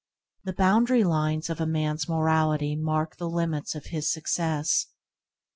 The 0.45 0.53
boundary 0.53 1.03
lines 1.03 1.47
of 1.47 1.61
a 1.61 1.67
man's 1.67 2.09
morality 2.09 2.75
mark 2.75 3.17
the 3.17 3.29
limits 3.29 3.75
of 3.75 3.85
his 3.93 4.11
success. 4.11 4.87